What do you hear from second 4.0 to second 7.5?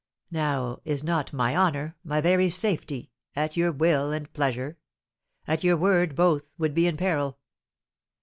and pleasure? At your word both would be in peril."